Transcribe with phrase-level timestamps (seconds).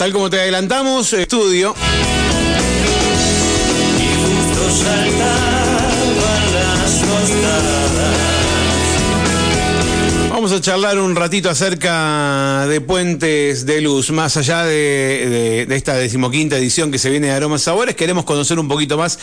[0.00, 1.74] tal como te adelantamos, estudio.
[10.40, 14.10] Vamos a charlar un ratito acerca de Puentes de Luz.
[14.10, 18.66] Más allá de, esta decimoquinta edición que se viene de Aromas Sabores, queremos conocer un
[18.66, 19.18] poquito más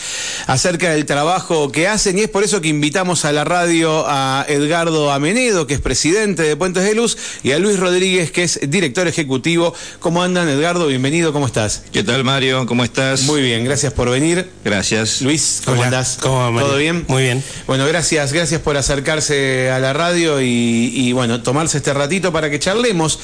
[0.46, 4.46] acerca del trabajo que hacen y es por eso que invitamos a la radio a
[4.48, 8.60] Edgardo Amenedo, que es presidente de Puentes de Luz, y a Luis Rodríguez, que es
[8.68, 9.74] director ejecutivo.
[9.98, 10.86] ¿Cómo andan, Edgardo?
[10.86, 11.82] Bienvenido, ¿cómo estás?
[11.92, 12.64] ¿Qué tal, Mario?
[12.66, 13.22] ¿Cómo estás?
[13.22, 14.48] Muy bien, gracias por venir.
[14.64, 15.20] Gracias.
[15.20, 16.18] Luis, ¿cómo andás?
[16.22, 17.04] ¿Cómo va, ¿Todo bien?
[17.08, 17.42] Muy bien.
[17.66, 22.50] Bueno, gracias, gracias por acercarse a la radio y y bueno, tomarse este ratito para
[22.50, 23.18] que charlemos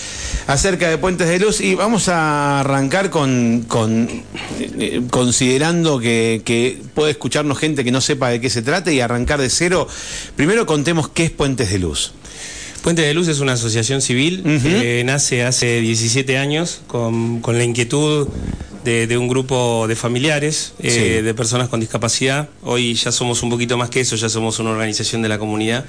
[0.47, 3.67] acerca de Puentes de Luz y vamos a arrancar con,
[4.61, 9.41] eh, considerando que, puede escucharnos gente que no sepa de qué se trata y arrancar
[9.41, 9.89] de cero.
[10.37, 12.13] Primero contemos qué es Puentes de Luz.
[12.83, 17.65] Puentes de Luz es una asociación civil que nace hace 17 años con, con la
[17.65, 18.29] inquietud
[18.85, 22.49] de, un grupo de familiares, eh, de personas con discapacidad.
[22.63, 25.85] Hoy ya somos un poquito más que eso, ya somos una organización de la comunidad,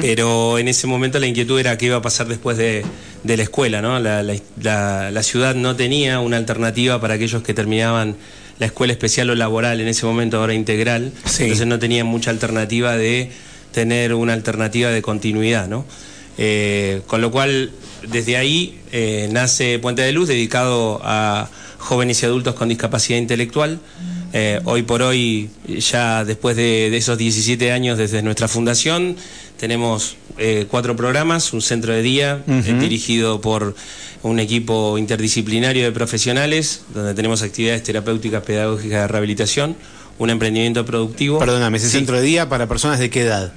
[0.00, 2.84] pero en ese momento la inquietud era qué iba a pasar después de,
[3.24, 3.82] la escuela.
[3.82, 3.98] ¿no?
[3.98, 8.16] La, ciudad no tenía una alternativa para aquellos que terminaban
[8.58, 12.96] la escuela especial o laboral en ese momento, ahora integral, entonces no tenían mucha alternativa
[12.96, 13.30] de
[13.72, 15.68] tener una alternativa de continuidad.
[15.68, 15.84] ¿no?
[16.38, 17.70] Eh, con lo cual,
[18.08, 23.80] desde ahí eh, nace Puente de Luz, dedicado a jóvenes y adultos con discapacidad intelectual.
[24.32, 29.16] Eh, hoy por hoy, ya después de, esos 17 años desde nuestra fundación,
[29.56, 33.74] tenemos eh, cuatro programas, un centro de día eh, dirigido por
[34.22, 39.76] un equipo interdisciplinario de profesionales, donde tenemos actividades terapéuticas, pedagógicas de rehabilitación,
[40.18, 41.38] un emprendimiento productivo.
[41.38, 43.52] Perdóname, ese centro de día para personas de qué edad?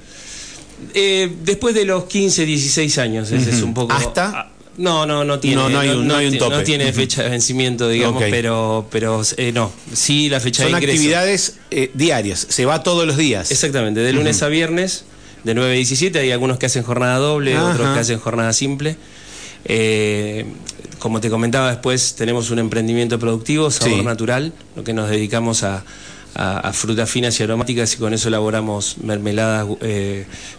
[1.44, 3.92] después de los 15, 16 años, ese es un poco...
[3.92, 4.51] ¿Hasta?
[4.78, 5.56] No, no, no tiene.
[5.56, 6.56] No, hay un, tope.
[6.56, 9.70] No tiene fecha de vencimiento, digamos, pero, pero eh, no.
[9.92, 10.86] Sí, la fecha de ingreso.
[10.86, 13.50] Son actividades eh, diarias, se va todos los días.
[13.50, 15.04] Exactamente, de lunes a viernes,
[15.44, 16.18] de 9 a 17.
[16.18, 18.96] Hay algunos que hacen jornada doble, otros que hacen jornada simple.
[19.64, 20.46] Eh,
[20.98, 25.84] como te comentaba después, tenemos un emprendimiento productivo, sabor natural, lo que nos dedicamos a,
[26.72, 29.66] frutas finas y aromáticas y con eso elaboramos mermeladas,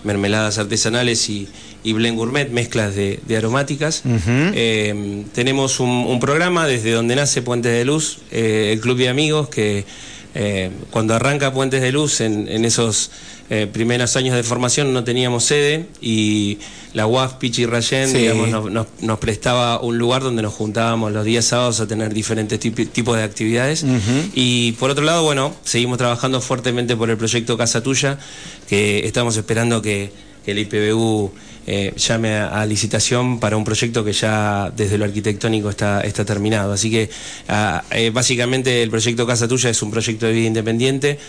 [0.03, 1.47] mermeladas artesanales y,
[1.84, 4.03] y Blend Gourmet, mezclas de, aromáticas.
[4.06, 9.50] Eh, tenemos un, programa desde donde nace Puentes de Luz, eh, el Club de Amigos,
[9.50, 9.85] que
[10.35, 13.11] eh, cuando arranca Puentes de Luz en, esos
[13.71, 16.57] primeros años de formación no teníamos sede y
[16.94, 18.11] la UAF Pichi Rayen
[19.01, 23.22] nos, prestaba un lugar donde nos juntábamos los días sábados a tener diferentes tipos de
[23.22, 23.85] actividades.
[24.33, 28.17] Y por otro lado, bueno, seguimos trabajando fuertemente por el proyecto Casa Tuya,
[28.67, 30.11] que estamos esperando que,
[30.43, 31.31] que el IPBU
[31.66, 36.74] eh, llame a, licitación para un proyecto que ya desde lo arquitectónico está, está terminado.
[36.74, 37.09] Así que
[37.47, 41.19] ah, eh, básicamente el proyecto Casa Tuya es un proyecto de vida independiente.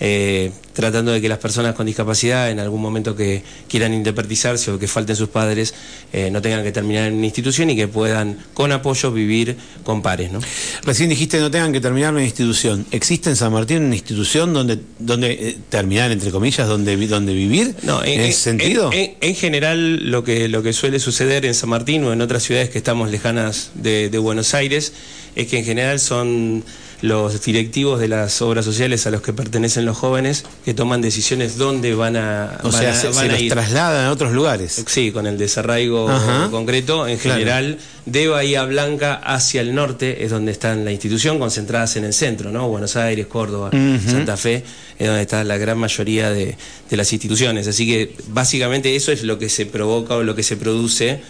[0.00, 4.78] Eh, tratando de que las personas con discapacidad en algún momento que quieran independizarse o
[4.78, 5.72] que falten sus padres
[6.12, 10.02] eh, no tengan que terminar en una institución y que puedan con apoyo vivir con
[10.02, 10.32] pares.
[10.32, 10.40] ¿no?
[10.82, 12.84] Recién dijiste no tengan que terminar en una institución.
[12.90, 17.76] ¿Existe en San Martín una institución donde, donde eh, terminar, entre comillas, donde, donde vivir?
[17.84, 18.90] No, en, ese sentido?
[18.92, 22.70] En, general lo que, lo que suele suceder en San Martín o en otras ciudades
[22.70, 24.92] que estamos lejanas de Buenos Aires
[25.36, 26.64] es que en general son
[27.04, 31.58] los directivos de las obras sociales a los que pertenecen los jóvenes que toman decisiones
[31.58, 34.82] dónde van a o sea, se, los trasladan a otros lugares.
[34.86, 36.08] Sí con el desarraigo
[36.50, 37.76] concreto en general
[38.06, 42.50] de Bahía Blanca hacia el norte es donde está la institución concentradas en el centro
[42.50, 44.64] no Buenos Aires Córdoba Santa Fe
[44.98, 46.56] es donde está la gran mayoría de,
[46.88, 47.68] las instituciones.
[47.68, 51.20] Así que básicamente eso es lo que se provoca o lo que se produce.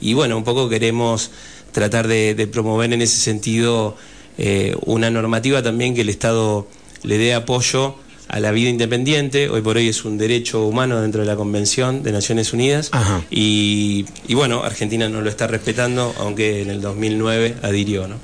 [0.00, 1.30] Y bueno un poco queremos
[1.72, 3.94] tratar de promover en ese sentido
[4.38, 6.66] eh, una normativa también que el Estado
[7.02, 7.96] le dé apoyo
[8.28, 12.02] a la vida independiente, hoy por hoy es un derecho humano dentro de la Convención
[12.02, 12.90] de Naciones Unidas
[13.30, 18.06] y, bueno, Argentina no lo está respetando, aunque en el 2009 adhirió.
[18.06, 18.16] ¿no?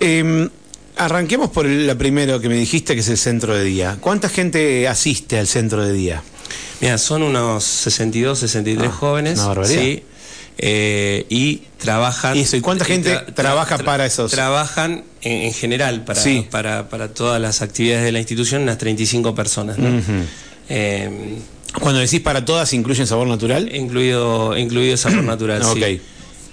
[0.00, 0.48] Em,
[0.96, 3.98] arranquemos por la primero que me dijiste, que es el centro de día.
[4.00, 6.22] ¿Cuánta gente asiste al centro de día?
[6.80, 9.38] Mira, son unos 62, 63 ah, jóvenes.
[9.38, 9.80] Una barbaridad.
[9.80, 10.02] Sí,
[10.58, 12.36] eh, y trabajan.
[12.36, 14.30] ¿y cuánta gente trabaja para esos?
[14.30, 16.04] Trabajan en, general
[16.50, 19.76] para, para, todas las actividades de la institución unas 35 personas.
[20.68, 21.38] Eh,
[21.80, 23.74] Cuando decís para todas, ¿incluyen sabor natural?
[23.74, 26.00] Incluido, incluido sabor natural, sí.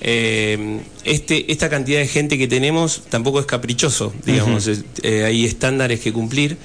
[0.06, 4.70] Eh, este, esta cantidad de gente que tenemos tampoco es caprichoso, digamos,
[5.04, 6.58] hay estándares que cumplir.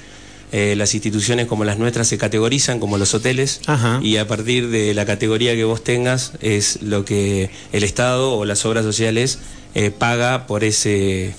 [0.51, 3.61] Eh, las instituciones como las nuestras se categorizan como los hoteles
[4.01, 8.45] y a partir de la categoría que vos tengas es lo que el Estado o
[8.45, 9.37] las obras sociales
[9.75, 11.35] eh, paga por ese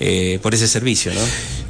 [0.00, 1.20] eh, por ese servicio, ¿no?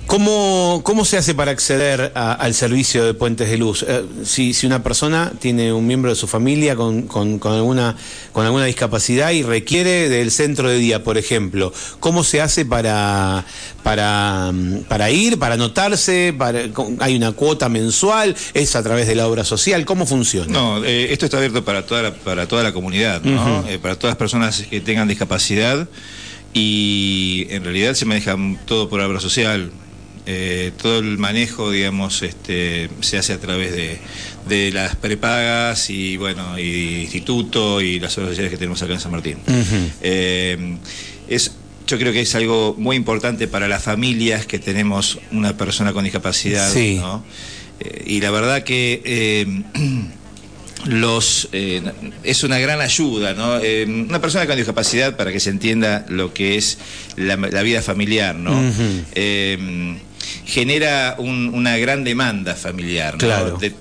[0.06, 3.84] ¿Cómo, ¿Cómo se hace para acceder al servicio de puentes de luz?
[3.86, 7.96] Eh, si, si, una persona tiene un miembro de su familia con, con, alguna,
[8.32, 13.44] con alguna discapacidad y requiere del centro de día, por ejemplo, ¿cómo se hace para,
[13.82, 14.52] para,
[14.88, 16.32] para ir, para anotarse?
[16.38, 16.60] Para,
[17.00, 18.36] ¿Hay una cuota mensual?
[18.54, 19.84] ¿Es a través de la obra social?
[19.84, 20.52] ¿Cómo funciona?
[20.52, 23.64] No, eh, esto está abierto para toda la, para toda la comunidad, ¿no?
[23.68, 25.88] Eh, para todas las personas que tengan discapacidad
[26.54, 28.36] y en realidad se maneja
[28.66, 29.72] todo por obra social
[30.28, 36.58] eh, todo el manejo, digamos, este, se hace a través de, las prepagas y, bueno,
[36.58, 39.38] y instituto y las obras sociales que tenemos acá en San Martín.
[40.02, 40.78] Eh,
[41.28, 41.52] es,
[41.86, 46.02] yo creo que es algo muy importante para las familias que tenemos una persona con
[46.02, 49.46] discapacidad, eh, y la verdad que
[50.86, 53.60] los es una gran ayuda, ¿no?
[54.06, 56.78] una persona con discapacidad, para que se entienda lo que es
[57.16, 58.60] la, vida familiar, ¿no?
[60.44, 63.16] Genera una gran demanda familiar,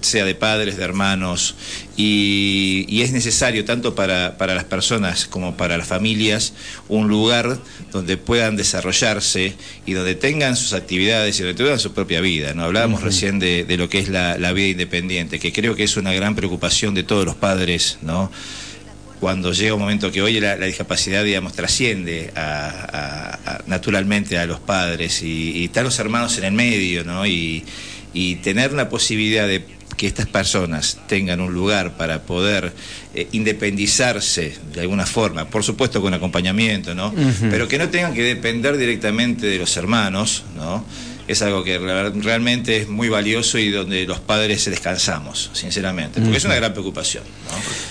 [0.02, 1.56] sea de padres, de hermanos,
[1.98, 6.54] y, es necesario tanto para, las personas como para las familias
[6.88, 7.60] un lugar
[7.92, 9.54] donde puedan desarrollarse
[9.86, 12.54] y donde tengan sus actividades y donde tengan su propia vida.
[12.54, 12.64] ¿no?
[12.64, 16.14] Hablábamos recién de, lo que es la, la vida independiente, que creo que es una
[16.14, 18.32] gran preocupación de todos los padres, ¿no?
[19.20, 22.32] Cuando llega un momento que hoy la, discapacidad, digamos, trasciende
[23.68, 27.26] naturalmente a los padres y, están los hermanos en el medio, ¿no?
[27.26, 27.64] Y,
[28.44, 29.66] tener la posibilidad de
[29.98, 32.74] que estas personas tengan un lugar para poder
[33.14, 37.14] eh, independizarse de alguna forma, por supuesto con acompañamiento, ¿no?
[37.50, 40.86] Pero que no tengan que depender directamente de los hermanos, ¿no?
[41.27, 46.45] Es algo que realmente es muy valioso y donde los padres descansamos, sinceramente, porque es
[46.45, 47.24] una gran preocupación.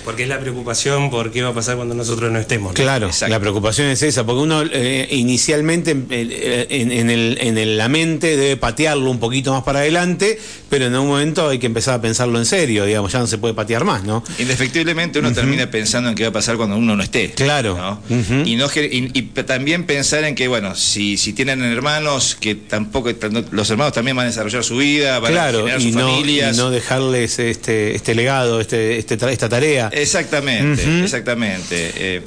[0.05, 2.75] Porque es la preocupación por qué va a pasar cuando nosotros no estemos.
[2.75, 8.37] Claro, la preocupación es esa, porque uno eh, inicialmente eh, en, el, en la mente
[8.37, 10.39] debe patearlo un poquito más para adelante,
[10.69, 13.39] pero en un momento hay que empezar a pensarlo en serio, digamos, ya no se
[13.39, 14.23] puede patear más, ¿no?
[14.39, 17.33] Indefectiblemente uno termina pensando en qué va a pasar cuando uno no esté.
[17.33, 18.01] Claro.
[18.45, 23.71] y, no, y, también pensar en que, bueno, si, si tienen hermanos que tampoco los
[23.71, 26.57] hermanos también van a desarrollar su vida, van a generar sus familias.
[26.57, 29.91] Y no dejarles este, este legado, este, este esta tarea.
[29.93, 31.93] Exactamente, exactamente.
[31.97, 32.23] Eh,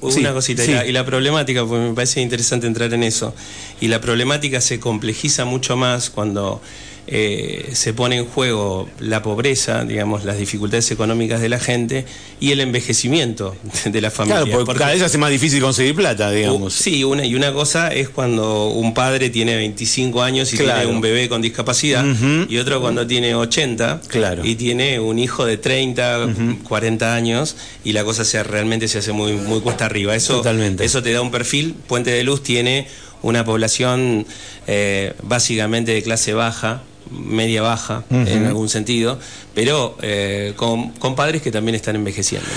[0.00, 3.34] una cosita, y, la, problemática, porque me parece interesante entrar en eso,
[3.80, 6.62] y la problemática se complejiza mucho más cuando
[7.06, 12.06] eh, se pone en juego la pobreza, digamos, las dificultades económicas de la gente
[12.40, 13.54] y el envejecimiento
[13.84, 14.42] de la familia.
[14.42, 16.72] Claro, porque, cada vez hace más difícil conseguir plata, digamos.
[16.72, 21.00] sí, una, y una cosa es cuando un padre tiene 25 años y tiene un
[21.00, 22.04] bebé con discapacidad,
[22.48, 24.44] y otro cuando tiene 80 claro.
[24.44, 26.28] y tiene un hijo de 30,
[26.66, 30.14] 40 años, y la cosa se, realmente se hace muy, muy cuesta arriba.
[30.14, 30.42] Eso,
[30.80, 31.74] eso te da un perfil.
[31.86, 32.86] Puente de Luz tiene
[33.24, 34.26] una población
[34.66, 39.18] eh, básicamente de clase baja, media baja en algún sentido,
[39.54, 42.48] pero eh, con, padres que también están envejeciendo.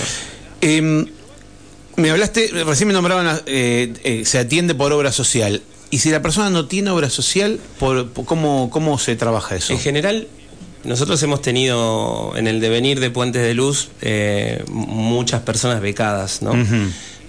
[0.61, 1.07] Em,
[1.95, 5.61] me hablaste, recién me nombraban, eh, se atiende por obra social.
[5.89, 9.71] ¿Y si la persona no tiene obra social, por, cómo, cómo se trabaja eso?
[9.71, 10.27] En general,
[10.83, 13.89] nosotros hemos tenido en el devenir de Puentes de Luz
[14.69, 16.53] muchas personas becadas, ¿no?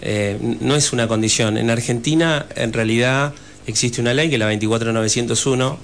[0.00, 1.58] No es una condición.
[1.58, 3.34] En Argentina, en realidad,
[3.66, 5.78] existe una ley que es la 24901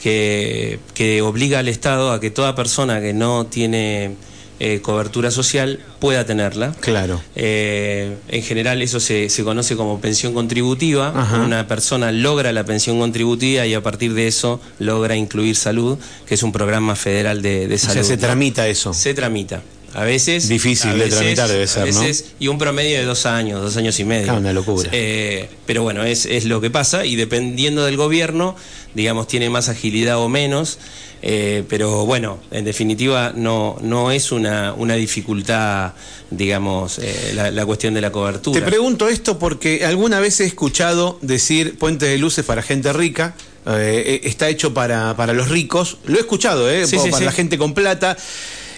[0.00, 4.14] que, obliga al Estado a que toda persona que no tiene
[4.58, 6.72] eh, cobertura social pueda tenerla.
[6.80, 7.20] Claro.
[7.36, 11.12] Eh, en general eso se, conoce como pensión contributiva.
[11.44, 16.34] Una persona logra la pensión contributiva y a partir de eso logra incluir salud, que
[16.34, 17.90] es un programa federal de, salud.
[17.90, 18.92] O sea, se tramita eso.
[18.94, 19.62] Se tramita.
[19.94, 20.48] A veces.
[20.48, 24.04] Difícil de tramitar debe ser, veces, Y un promedio de dos años, dos años y
[24.04, 24.32] medio.
[24.32, 24.88] Ah, una locura.
[24.92, 28.54] Eh, pero bueno, es, es, lo que pasa y dependiendo del gobierno,
[28.94, 30.78] digamos, tiene más agilidad o menos.
[31.22, 35.92] Eh, pero bueno, en definitiva no, no es una, una dificultad,
[36.30, 38.58] digamos, eh, la, cuestión de la cobertura.
[38.58, 43.34] Te pregunto esto porque alguna vez he escuchado decir puentes de luces para gente rica.
[43.66, 45.98] está hecho para, para los ricos.
[46.06, 46.86] Lo he escuchado, ¿eh?
[47.10, 48.16] para la gente con plata.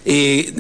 [0.04, 0.52] Eh,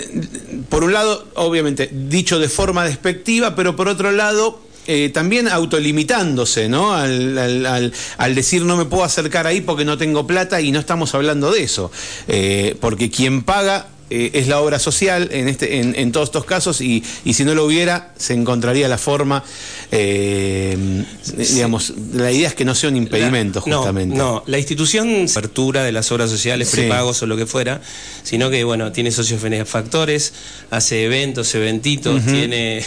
[0.68, 6.68] por un lado, obviamente, dicho de forma despectiva, pero por otro lado, eh, también autolimitándose,
[6.68, 6.92] ¿no?
[6.94, 7.92] Al,
[8.34, 11.62] decir no me puedo acercar ahí porque no tengo plata y no estamos hablando de
[11.62, 11.92] eso.
[12.26, 16.82] Eh, porque quien paga eh, es la obra social en, este, en, todos estos casos
[16.82, 17.02] y,
[17.32, 19.42] si no lo hubiera, se encontraría la forma,
[19.90, 20.76] eh,
[21.34, 24.14] digamos, la idea es que no sea un impedimento justamente.
[24.14, 27.80] No, la institución apertura de las obras sociales, prepagos o lo que fuera,
[28.22, 30.34] sino que, bueno, tiene socios benefactores,
[30.70, 32.84] hace eventos, eventitos, tiene...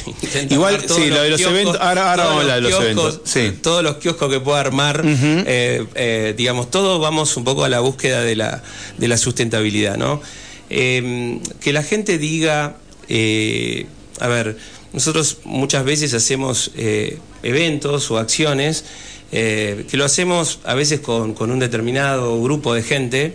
[0.52, 3.22] Igual, sí, lo de los eventos, ahora, ahora vamos a hablar de los eventos.
[3.64, 8.22] Todos los kioscos que pueda armar, eh, digamos, todos vamos un poco a la búsqueda
[8.22, 8.62] de la,
[9.00, 10.22] de la sustentabilidad, ¿no?
[10.70, 13.86] Em, que la gente diga, eh,
[14.20, 14.58] a ver,
[14.94, 18.86] nosotros muchas veces hacemos eh, eventos o acciones
[19.32, 23.34] eh, que lo hacemos a veces con, un determinado grupo de gente,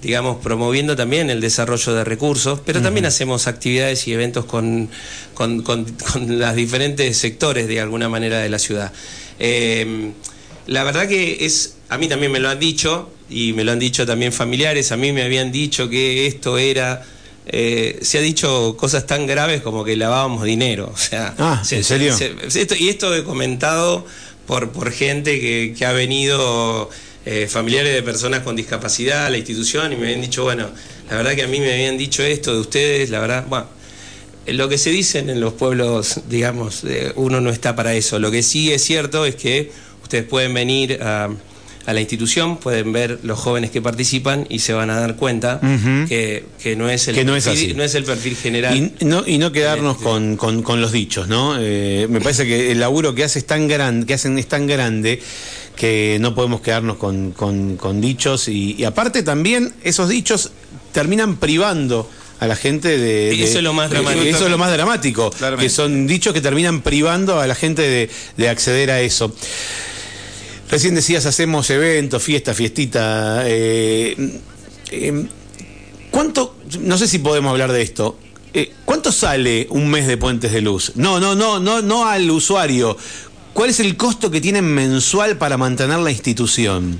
[0.00, 4.88] digamos, promoviendo también el desarrollo de recursos, pero también hacemos actividades y eventos con,
[5.34, 5.86] con, con,
[6.26, 8.92] los diferentes sectores, de alguna manera, de la ciudad.
[9.38, 10.12] Em,
[10.66, 13.78] la verdad que es, a mí también me lo han dicho, y me lo han
[13.78, 17.02] dicho también familiares, a mí me habían dicho que esto era...
[17.44, 20.92] Eh, se ha dicho cosas tan graves como que lavábamos dinero.
[20.94, 22.14] O sea, ah, ¿en serio?
[22.78, 24.06] y esto he comentado
[24.46, 26.88] por, por gente que, que ha venido,
[27.24, 30.68] eh, familiares de personas con discapacidad a la institución y me habían dicho, bueno,
[31.08, 33.66] la verdad que a mí me habían dicho esto de ustedes, la verdad, bueno,
[34.46, 36.82] lo que se dicen en los pueblos, digamos,
[37.14, 38.18] uno no está para eso.
[38.18, 39.70] Lo que sí es cierto es que
[40.02, 41.30] ustedes pueden venir a
[41.86, 45.60] a la institución, pueden ver los jóvenes que participan y se van a dar cuenta
[46.08, 46.44] que,
[46.76, 48.76] no es el no perfil, no es el perfil general.
[48.76, 51.56] Y no, y no quedarnos con, con, los dichos, ¿no?
[51.58, 54.66] Eh, me parece que el laburo que hace es tan grande, que hacen es tan
[54.66, 55.20] grande
[55.76, 60.50] que no podemos quedarnos con, con dichos y, aparte también esos dichos
[60.92, 62.08] terminan privando
[62.40, 64.24] a la gente de, eso es lo más dramático.
[64.24, 68.10] eso es lo más dramático que son dichos que terminan privando a la gente de,
[68.36, 69.32] de acceder a eso
[70.72, 73.42] Recién decías, hacemos eventos, fiesta, fiestita.
[73.44, 74.16] Eh,
[74.90, 75.28] em,
[76.10, 78.18] ¿Cuánto, no sé si podemos hablar de esto,
[78.54, 80.92] eh, ¿cuánto sale un mes de Puentes de Luz?
[80.94, 82.96] No, no, no, no, no al usuario.
[83.52, 86.98] ¿Cuál es el costo que tienen mensual para mantener la institución?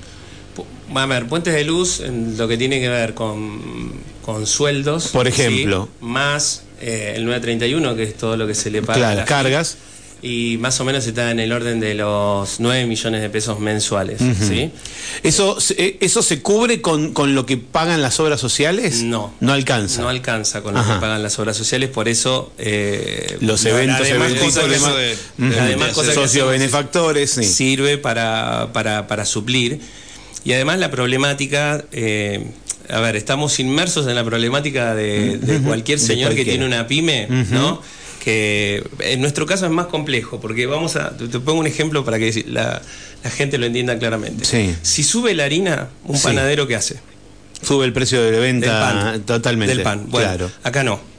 [0.95, 2.03] A ver, Puentes de Luz,
[2.37, 5.09] lo que tiene que ver con, con sueldos.
[5.09, 5.89] Por ejemplo.
[6.03, 8.99] más eh, el 931, que es todo lo que se le paga.
[8.99, 9.79] Claro, cargas
[10.23, 14.21] y más o menos está en el orden de los 9 millones de pesos mensuales.
[14.21, 14.71] ¿sí?
[15.25, 19.03] ¿Eso, eh, ¿Eso se cubre con, con, lo que pagan las obras sociales?
[19.03, 19.35] No.
[19.41, 20.01] No alcanza.
[20.01, 22.53] No alcanza con lo que pagan las obras sociales, por eso...
[22.59, 25.17] Eh, Los eventos, además, de,
[25.59, 25.97] además
[26.49, 29.81] benefactores, sirve para, para, para, suplir.
[30.45, 31.85] Y además la problemática...
[31.91, 32.47] Eh,
[32.89, 37.81] a ver, estamos inmersos en la problemática de, cualquier señor que tiene una pyme, ¿no?
[38.23, 42.19] Que en nuestro caso es más complejo, porque vamos a, te, pongo un ejemplo para
[42.19, 42.81] que la,
[43.35, 44.45] gente lo entienda claramente.
[44.83, 47.01] Si sube la harina, un panadero, ¿qué hace?
[47.63, 49.75] Sube el precio de venta totalmente.
[49.75, 50.07] Del pan.
[50.09, 51.12] Bueno, acá no.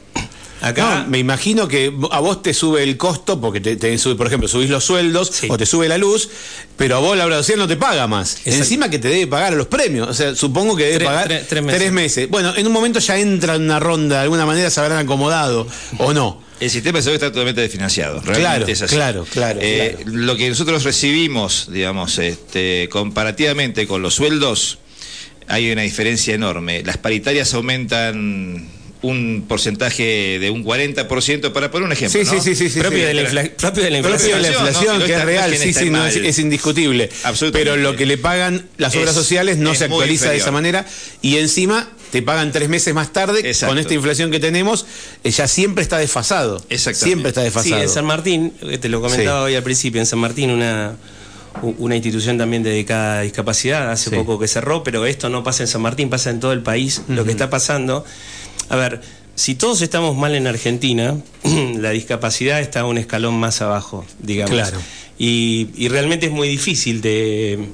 [0.63, 4.47] Acá, me imagino que a vos te sube el costo, porque te, sube, por ejemplo,
[4.47, 6.29] subís los sueldos o te sube la luz,
[6.77, 8.37] pero a vos la obra social no te paga más.
[8.45, 10.07] Encima que te debe pagar a los premios.
[10.07, 12.29] O sea, supongo que debe pagar tres, meses.
[12.29, 15.67] Bueno, en un momento ya entra en una ronda, de alguna manera se habrán acomodado,
[15.97, 16.41] o no.
[16.61, 18.21] El sistema de salud está totalmente desfinanciado.
[18.21, 24.77] Claro, claro, claro, eh, Lo que nosotros recibimos, digamos, este, comparativamente con los sueldos,
[25.49, 26.83] hay una diferencia enorme.
[26.83, 28.69] Las paritarias aumentan
[29.03, 32.23] un porcentaje de un 40%, para poner un ejemplo.
[32.23, 33.53] Sí, sí, sí, sí, propio, de la inflación.
[33.57, 35.91] Propio de la inflación, que es real, sí, sí,
[36.23, 37.09] es, indiscutible.
[37.51, 40.85] Pero lo que le pagan las obras sociales no se actualiza de esa manera
[41.21, 44.85] y encima te pagan tres meses más tarde, con esta inflación que tenemos,
[45.23, 46.63] eh, ya siempre está desfasado.
[46.93, 47.75] Siempre está desfasado.
[47.75, 50.95] Sí, en San Martín, eh, te lo comentaba hoy al principio, en San Martín una
[51.61, 55.67] una institución también dedicada a discapacidad, hace poco que cerró, pero esto no pasa en
[55.67, 57.01] San Martín, pasa en todo el país.
[57.07, 58.05] Lo que está pasando
[58.73, 59.01] a ver,
[59.35, 61.15] si todos estamos mal en Argentina,
[61.77, 64.51] la discapacidad está a un escalón más abajo, digamos.
[64.51, 64.79] Claro.
[65.19, 67.67] Y, realmente es muy difícil de.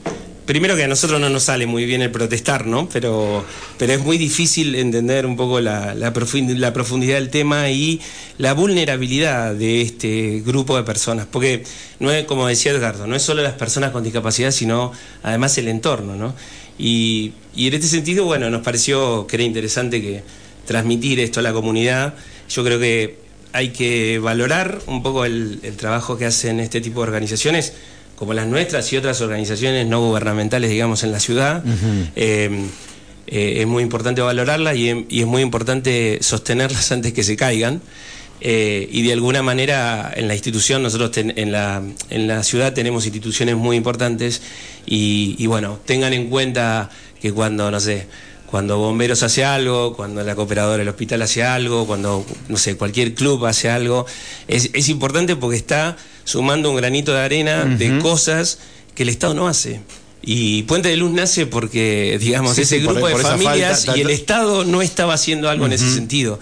[0.46, 2.90] Primero que a nosotros no nos sale muy bien el protestar, ¿no?
[2.90, 3.46] Pero,
[3.78, 8.02] pero es muy difícil entender un poco la, la, profundidad del tema y
[8.38, 11.28] la vulnerabilidad de este grupo de personas.
[11.32, 11.64] Porque
[12.00, 14.92] no es, como decía Edgardo, no es solo las personas con discapacidad, sino
[15.24, 16.36] además el entorno, ¿no?
[16.78, 20.24] Y, y en este sentido, bueno, nos pareció que era interesante que
[20.70, 22.14] transmitir esto a la comunidad.
[22.48, 23.18] Yo creo que
[23.54, 27.74] hay que valorar un poco el, trabajo que hacen este tipo de organizaciones,
[28.16, 31.64] como las nuestras y otras organizaciones no gubernamentales, digamos, en la ciudad.
[32.16, 32.68] Eh,
[33.26, 37.82] eh, es muy importante valorarlas y, es muy importante sostenerlas antes que se caigan.
[38.40, 43.06] Eh, y de alguna manera en la institución, nosotros en, la, en la ciudad tenemos
[43.06, 44.44] instituciones muy importantes
[44.86, 48.06] y, y bueno, tengan en cuenta que cuando, no sé,
[48.50, 53.14] cuando Bomberos hace algo, cuando la cooperadora del hospital hace algo, cuando, no sé, cualquier
[53.14, 54.06] club hace algo.
[54.48, 58.58] Es, es importante porque está sumando un granito de arena de cosas
[58.96, 59.82] que el Estado no hace.
[60.22, 63.30] Y Puente de Luz nace porque, digamos, Sí, ese sí, por- grupo de por esa
[63.32, 66.40] familias falta- y el Estado no estaba haciendo algo en ese sentido.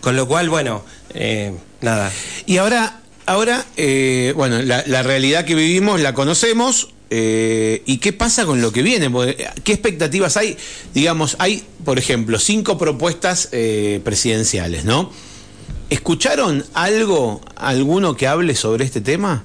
[0.00, 0.84] Con lo cual, bueno,
[1.14, 2.12] eh, nada.
[2.46, 6.88] Y ahora, ahora eh, bueno, la, la realidad que vivimos la conocemos.
[7.16, 9.08] Eh, ¿Y qué pasa con lo que viene?
[9.08, 10.56] Porque, ¿Qué expectativas hay?
[10.92, 15.12] Digamos, hay, por ejemplo, cinco propuestas eh, presidenciales, ¿no?
[15.90, 19.44] ¿Escucharon algo, alguno que hable sobre este tema?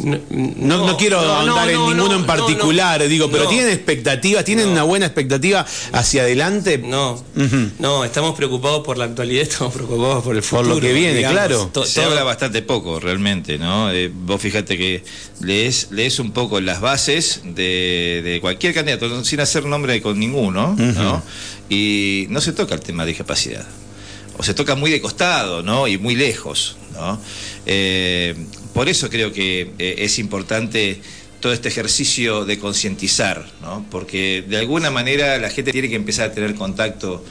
[0.00, 3.30] No, No, no quiero no, ahondar no, en no, ninguno no, en particular, no, digo,
[3.30, 3.50] pero no.
[3.50, 4.44] ¿tienen expectativas?
[4.44, 4.72] ¿Tienen No.
[4.72, 6.78] una buena expectativa hacia adelante?
[6.78, 7.22] No,
[7.80, 10.74] no, estamos preocupados por la actualidad, estamos preocupados por el Por futuro.
[10.76, 11.66] lo que viene, claro.
[11.72, 13.90] To- Se todo- habla bastante poco realmente, ¿no?
[13.90, 15.02] Eh, vos fíjate que
[15.40, 20.76] lees, lees un poco las bases de, de cualquier candidato, sin hacer nombre con ninguno,
[20.78, 21.22] ¿no?
[21.68, 23.66] Y no se toca el tema de discapacidad.
[24.38, 25.88] O se toca muy de costado, ¿no?
[25.88, 27.20] Y muy lejos, ¿no?
[27.66, 28.36] Eh,
[28.78, 31.00] por eso creo que eh, es importante
[31.40, 33.84] todo este ejercicio de concientizar, ¿no?
[33.90, 37.24] Porque de alguna manera la gente tiene que empezar a tener contacto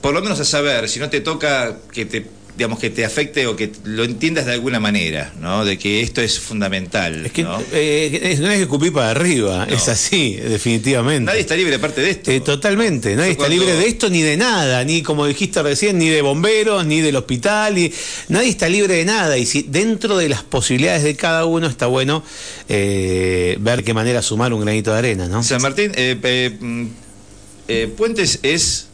[0.00, 2.24] por lo menos a saber, si no te toca que te
[2.56, 5.64] digamos que te afecte o que lo entiendas de alguna manera, ¿no?
[5.64, 7.26] De que esto es fundamental.
[7.26, 7.60] Es que ¿no?
[7.72, 9.74] eh, es- no es que escupir para arriba, No.
[9.74, 11.24] es así, definitivamente.
[11.26, 12.30] Nadie está libre aparte de esto.
[12.30, 15.62] Eh, totalmente, nadie Yo está cuando- libre de esto ni de nada, ni como dijiste
[15.64, 17.92] recién, ni de bomberos, ni del hospital, ni-
[18.28, 19.36] nadie está libre de nada.
[19.36, 22.22] Y si dentro de las posibilidades de cada uno está bueno
[22.68, 25.42] eh, ver qué manera sumar un granito de arena, ¿no?
[25.42, 26.86] San Martín, eh, mm,
[27.96, 28.88] Puentes es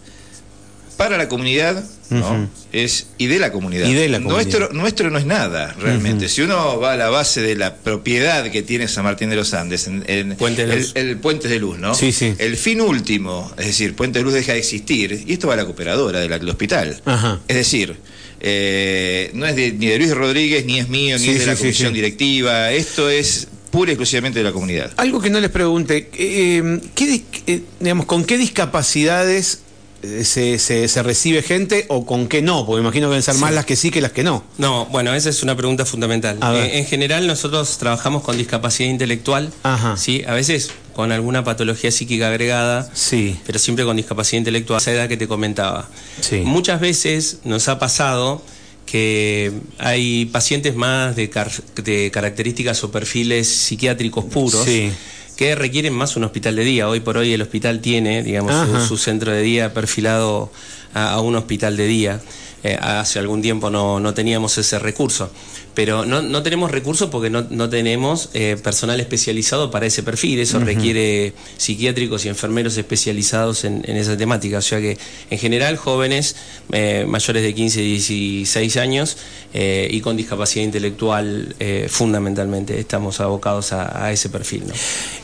[1.00, 2.47] para la comunidad, ¿no?
[2.73, 3.88] Es y de la comunidad.
[3.88, 4.42] Y de la comunidad.
[4.45, 6.28] Nuestro, nuestro no es nada, realmente.
[6.28, 9.54] Si uno va a la base de la propiedad que tiene San Martín de los
[9.54, 10.92] Andes, en, en- Puente de el, Luz.
[10.97, 11.95] el Puente de Luz, ¿no?
[11.95, 12.35] Sí, sí.
[12.37, 15.57] El fin último, es decir, Puente de Luz deja de existir, y esto va a
[15.57, 17.00] la cooperadora del hospital.
[17.07, 17.40] Ajá.
[17.49, 17.97] Es decir,
[18.40, 21.47] eh, no es de- ni de Luis Rodríguez, ni es mío, ni Sí, es de
[21.47, 22.73] la comisión directiva.
[22.73, 24.92] Esto es pura y exclusivamente de la comunidad.
[24.99, 29.61] Algo que no les pregunté, eh, ¿qué dis- eh, digamos, ¿con qué discapacidades
[30.02, 32.64] se, se- se recibe gente o con qué no?
[32.66, 34.42] Porque imagino que deben ser más las que sí que las que no.
[34.59, 36.38] No, bueno, esa es una pregunta fundamental.
[36.38, 36.64] Ver.
[36.71, 39.97] En, en general nosotros trabajamos con discapacidad intelectual, Ajá.
[39.97, 40.23] ¿sí?
[40.26, 43.37] A veces con alguna patología psíquica agregada, Sí.
[43.47, 45.89] pero siempre con discapacidad intelectual, esa edad que te comentaba.
[46.21, 46.36] Sí.
[46.41, 48.43] Muchas veces nos ha pasado
[48.86, 54.91] que hay pacientes más de, car- de características o perfiles psiquiátricos puros Sí.
[55.40, 56.86] Que requieren más un hospital de día.
[56.86, 60.52] Hoy por hoy el hospital tiene, digamos, su, su centro de día perfilado
[60.92, 62.20] a, a un hospital de día.
[62.62, 65.30] Eh, hace algún tiempo no, no teníamos ese recurso.
[65.75, 70.40] Pero no, no tenemos recursos porque no, no tenemos eh, personal especializado para ese perfil.
[70.40, 74.58] Eso requiere psiquiátricos y enfermeros especializados en, en esa temática.
[74.58, 74.99] O sea que,
[75.30, 76.36] en general, jóvenes
[76.73, 79.16] eh, mayores de 15 y 16 años
[79.54, 81.54] eh, y con discapacidad intelectual,
[81.88, 84.64] fundamentalmente, estamos abocados a, a ese perfil.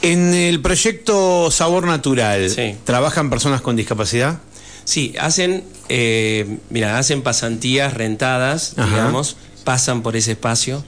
[0.00, 2.76] En el proyecto Sabor Natural, Sí.
[2.84, 4.38] ¿trabajan personas con discapacidad?
[4.86, 8.88] Sí, hacen, eh, mira, hacen pasantías rentadas, Ajá.
[8.88, 10.82] digamos, pasan por ese espacio.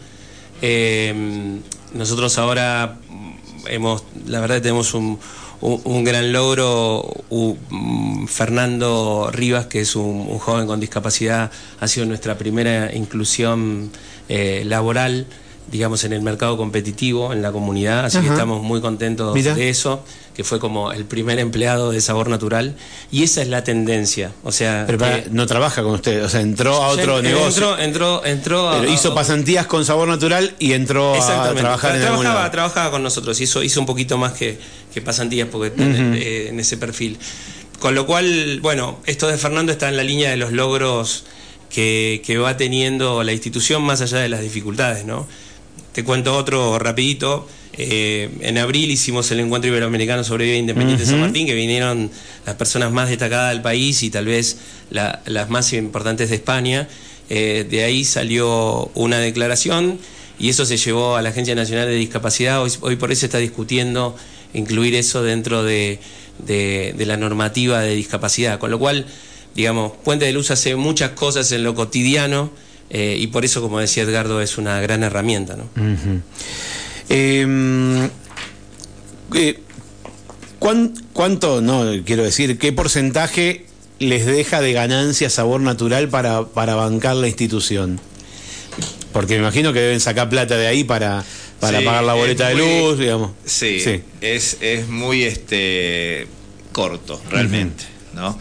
[0.63, 1.61] Eh,
[1.95, 2.99] nosotros ahora
[3.67, 5.19] hemos, la verdad tenemos un,
[5.61, 7.13] un- un gran logro.
[7.31, 13.91] Mm, Fernando Rivas, que es un, un joven con discapacidad, ha sido nuestra primera inclusión
[14.29, 15.27] eh, laboral,
[15.71, 19.55] digamos, en el mercado competitivo, en la comunidad, así que estamos muy contentos Mira.
[19.55, 20.03] de eso,
[20.35, 22.75] que fue como el primer empleado de Sabor Natural,
[23.11, 24.33] y esa es la tendencia.
[24.45, 27.25] O sea, Pero para- que- no trabaja con usted, o sea, entró a otro en-
[27.25, 27.77] negocio.
[27.79, 32.01] Entró, entró, entró a- Pero hizo pasantías con Sabor Natural y entró a trabajar en
[32.03, 32.51] trabajaba, lado.
[32.51, 34.59] trabajaba con nosotros, hizo, hizo un poquito más que,
[34.95, 37.19] que pasantías porque eh, en ese perfil.
[37.81, 41.25] Con lo cual, bueno, esto de Fernando está en la línea de los logros
[41.71, 45.27] que, que va teniendo la institución más allá de las dificultades, ¿no?
[45.99, 47.49] Te cuento otro rapidito.
[47.73, 52.09] Eh, en abril hicimos el encuentro iberoamericano sobre vida independiente de San Martín, que vinieron
[52.47, 54.59] las personas más destacadas del país y tal vez
[54.91, 56.87] la- las más importantes de España.
[57.29, 59.99] Eh, de ahí salió una declaración
[60.39, 62.63] y eso se llevó a la Agencia Nacional de Discapacidad.
[62.63, 64.15] Hoy, hoy por eso está discutiendo
[64.55, 65.99] incluir eso dentro de,
[66.47, 68.61] de- de la normativa de discapacidad.
[68.61, 69.05] Con lo cual,
[69.57, 72.53] digamos, Puente de Luz hace muchas cosas en lo cotidiano
[72.91, 75.57] eh, y por eso, como decía Edgardo, es una gran herramienta.
[75.57, 75.65] ¿no?
[75.77, 76.21] Ujú.
[77.09, 78.09] Eh,
[79.35, 79.59] eh,
[80.59, 83.67] ¿cuán- ¿Cuánto, no, quiero decir, qué porcentaje
[83.99, 88.01] les deja de ganancia sabor natural para, para bancar la institución?
[89.13, 91.25] Porque me imagino que deben sacar plata de ahí para,
[91.61, 93.33] para Sí, pagar la boleta de luz, digamos.
[93.45, 94.03] Sí, Sí.
[94.21, 96.27] Es, es muy este
[96.73, 97.85] corto, realmente.
[98.15, 98.39] ¿no?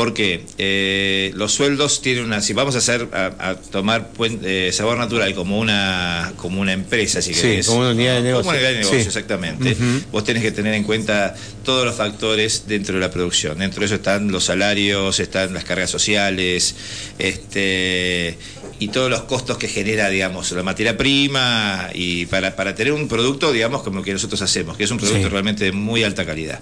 [0.00, 4.08] Porque eh, los sueldos tienen una, si vamos a hacer, a, tomar
[4.42, 8.44] eh, sabor natural como una, como una empresa, si sí, como una unidad de negocio.
[8.44, 9.76] Como una unidad de negocio, exactamente.
[10.10, 11.34] Vos tenés que tener en cuenta
[11.66, 13.58] todos los factores dentro de la producción.
[13.58, 16.76] Dentro de eso están los salarios, están las cargas sociales,
[17.18, 18.38] este
[18.80, 23.08] y todos los costos que genera, digamos, la materia prima y para, para tener un
[23.08, 26.24] producto, digamos, como el que nosotros hacemos, que es un producto realmente de muy alta
[26.24, 26.60] calidad.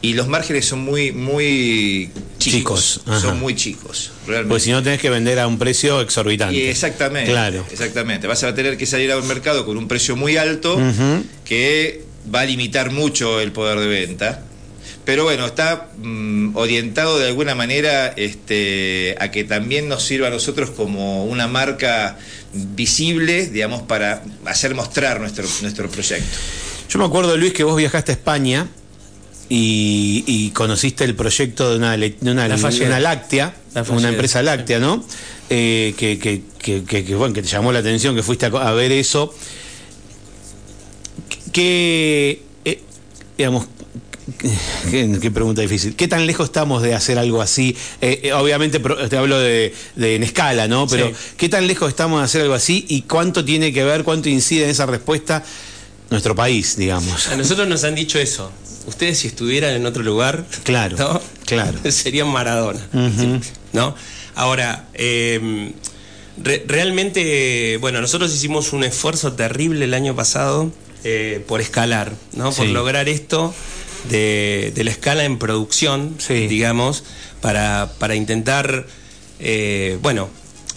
[0.00, 4.12] Y los márgenes son muy, muy chicos, son muy chicos.
[4.26, 4.48] Realmente.
[4.50, 6.70] Pues si no tenés que vender a un precio exorbitante.
[6.70, 7.30] exactamente.
[7.30, 7.64] Claro.
[7.70, 8.26] Exactamente.
[8.26, 10.78] Vas a tener que salir a un mercado con un precio muy alto
[11.44, 14.44] que va a limitar mucho el poder de venta
[15.04, 20.30] pero bueno, está mm, orientado de alguna manera este, a que también nos sirva a
[20.30, 22.18] nosotros como una marca
[22.52, 26.36] visible, digamos, para hacer mostrar nuestro, nuestro proyecto.
[26.88, 28.68] Yo me acuerdo, Luis, que vos viajaste a España
[29.52, 32.46] y, conociste el proyecto de una, de una,
[33.00, 33.54] láctea,
[33.88, 35.04] una empresa láctea, ¿no?
[35.50, 39.34] Eh, que, que, que, bueno, que te llamó la atención, que fuiste a, ver eso.
[41.52, 42.80] Que, eh,
[43.36, 43.66] digamos,
[44.90, 45.96] Qué, pregunta difícil.
[45.96, 47.76] ¿Qué tan lejos estamos de hacer algo así?
[48.00, 50.86] Eh, eh, obviamente te hablo de, en escala, ¿no?
[50.86, 54.28] Pero ¿qué tan lejos estamos de hacer algo así y cuánto tiene que ver, cuánto
[54.28, 55.42] incide en esa respuesta
[56.10, 57.26] nuestro país, digamos?
[57.28, 58.52] A nosotros nos han dicho eso.
[58.86, 62.80] Ustedes si estuvieran en otro lugar, claro, claro, serían Maradona,
[63.72, 63.94] ¿no?
[64.34, 65.72] Ahora, em,
[66.38, 70.72] realmente, bueno, nosotros hicimos un esfuerzo terrible el año pasado
[71.04, 72.52] eh, por escalar, ¿no?
[72.52, 73.54] Por lograr esto
[74.08, 77.04] de, la escala en producción, digamos,
[77.40, 78.86] para, para intentar,
[79.38, 80.30] eh, bueno,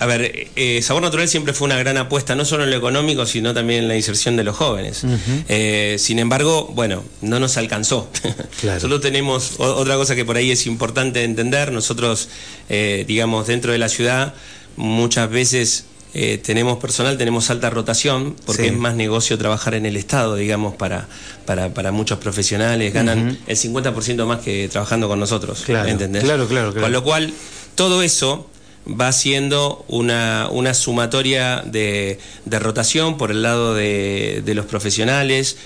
[0.04, 3.26] a ver, eh, Sabor Natural siempre fue una gran apuesta, no solo en lo económico,
[3.26, 5.04] sino también en la inserción de los jóvenes.
[5.48, 8.10] Eh, sin embargo, bueno, no nos alcanzó.
[8.80, 11.72] Solo tenemos otra cosa que por ahí es importante entender.
[11.72, 12.28] Nosotros,
[12.70, 14.34] digamos, dentro de la ciudad,
[14.76, 15.86] muchas veces
[16.16, 20.76] eh, tenemos personal, tenemos alta rotación, porque es más negocio trabajar en el Estado, digamos,
[20.76, 21.08] para,
[21.46, 22.94] para, muchos profesionales.
[22.94, 25.64] Ganan el 50% más que trabajando con nosotros.
[25.66, 26.24] Claro, ¿entendés?
[26.24, 27.34] Claro, claro, Con lo cual,
[27.74, 28.48] todo eso
[28.88, 35.58] va siendo una, una sumatoria de, de, rotación por el lado de, los profesionales,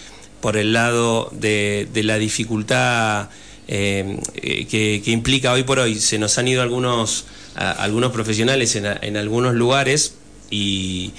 [0.41, 3.30] por el lado de, la dificultad
[3.67, 4.19] eh,
[4.69, 5.95] que, implica hoy por hoy.
[5.99, 7.25] Se nos han ido algunos,
[7.56, 10.15] algunos profesionales en, en algunos lugares
[10.49, 11.13] y,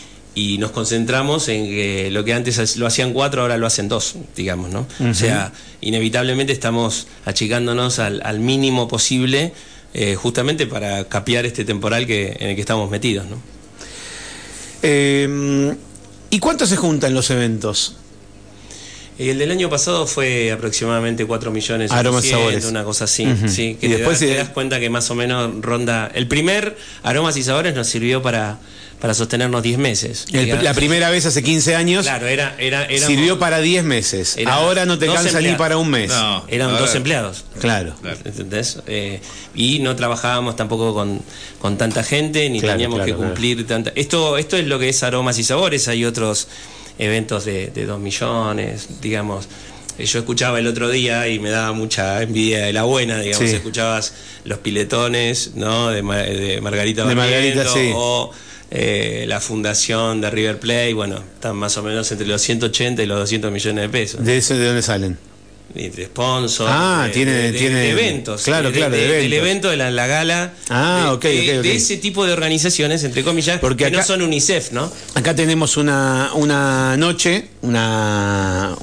[0.59, 4.71] nos concentramos en que lo que antes lo hacían cuatro, ahora lo hacen dos, digamos,
[4.71, 4.87] ¿no?
[5.01, 9.53] O sea, inevitablemente estamos achicándonos al, mínimo posible
[9.95, 13.41] eh, justamente para capear este temporal que, en el que estamos metidos, ¿no?
[14.83, 15.77] Em,
[16.31, 17.97] ¿Y cuánto se juntan los eventos?
[19.19, 21.91] El del año pasado fue aproximadamente 4 millones.
[21.91, 22.65] Aromas y sabores.
[22.65, 23.77] Una cosa así, sí.
[23.81, 26.11] Que y después te das cuenta que más o menos ronda...
[26.15, 28.59] El primer Aromas y Sabores nos sirvió para
[29.01, 30.27] para sostenernos 10 meses.
[30.33, 34.37] la primera vez hace 15 años claro, era, era, sirvió para 10 meses.
[34.47, 36.11] Ahora no te cansa ni para un mes.
[36.11, 37.45] No, eran dos empleados.
[37.61, 37.95] Claro.
[38.25, 38.81] ¿Entendés?
[38.87, 39.21] Eh,
[39.55, 41.23] y no trabajábamos tampoco con,
[41.61, 43.93] con tanta gente, ni teníamos que cumplir tanta...
[43.95, 45.89] Esto, esto es lo que es aromas y sabores.
[45.89, 46.49] Hay otros
[46.99, 49.49] eventos de, de 2 millones, digamos
[49.99, 53.49] eh, yo escuchaba el otro día y me daba mucha envidia de la buena, digamos,
[53.49, 55.91] escuchabas los piletones, ¿no?
[55.91, 57.91] De, Margarita de Margarita, sí.
[57.95, 58.31] o
[58.71, 63.07] eh, la fundación de River Plate, bueno, están más o menos entre los 180 y
[63.07, 64.25] los 200 millones de pesos.
[64.25, 65.19] ¿De eso de dónde salen?
[65.75, 71.13] De sponsors, ah, tiene, tiene eventos, claro, claro, de, el evento de la, gala, ah,
[71.13, 74.91] okay, de, ese tipo de organizaciones, entre comillas, Porque que no son UNICEF, ¿no?
[75.15, 78.75] Acá tenemos una, una noche, una,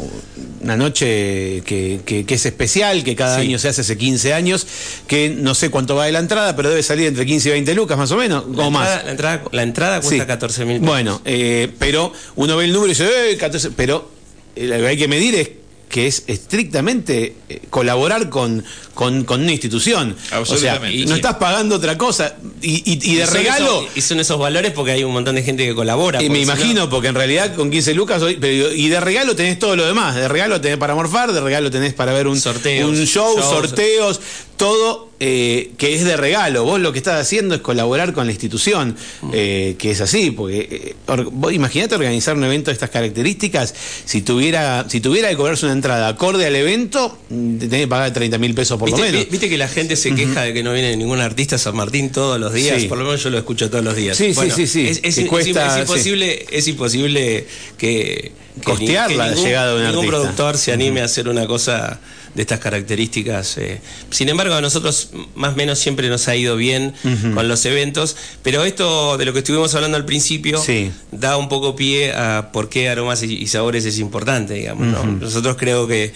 [0.61, 4.67] una noche que, que, es especial, que cada año se hace hace 15 años,
[5.07, 7.73] que no sé cuánto va de la entrada, pero debe salir entre 15 y 20
[7.73, 9.03] lucas más o menos, la o más.
[9.03, 12.89] La entrada, la entrada cuesta 14 mil Bueno, eh, pero uno ve el número y
[12.89, 14.11] dice, eh, 14, pero
[14.55, 15.49] eh, lo que hay que medir es
[15.95, 20.13] que es estrictamente eh, colaborar con, con, una institución.
[20.41, 22.35] O sea, no estás pagando otra cosa.
[22.61, 23.87] Y, de regalo.
[23.95, 26.21] y son esos valores porque hay un montón de gente que colabora.
[26.21, 28.21] Y me imagino, porque en realidad con 15 lucas.
[28.29, 30.15] y de regalo tenés todo lo demás.
[30.15, 32.41] De regalo tenés para morfar, de regalo tenés para ver un,
[32.83, 34.19] un show, sorteos,
[34.57, 36.65] todo eh, que es de regalo.
[36.65, 39.29] Vos lo que estás haciendo es colaborar con la institución, mm.
[39.33, 43.73] eh, que es así, porque eh, vos imaginate organizar un evento de estas características,
[44.03, 47.87] si tuviera, si tuviera que cobrarse una entrada acorde al evento, mm, te tenés que
[47.87, 49.29] pagar 30 mil pesos por lo menos.
[49.29, 52.11] Viste que la gente se queja de que no viene ningún artista a San Martín
[52.11, 54.17] todos los días, por lo menos yo lo escucho todos los días.
[54.17, 57.47] Sí, sí, sí, Es, imposible, es imposible
[57.77, 60.17] que costear la llegada de un ningún artista.
[60.17, 61.99] productor se anime a hacer una cosa
[62.35, 63.57] de estas características.
[63.57, 63.81] eh.
[64.11, 66.93] Sin embargo, a nosotros más o menos siempre nos ha ido bien
[67.33, 70.91] con los eventos, pero esto de lo que estuvimos hablando al principio Sí.
[71.11, 74.85] da un poco pie a por qué aromas y, sabores es importante, digamos.
[74.87, 75.03] ¿no?
[75.05, 76.13] Nosotros creo que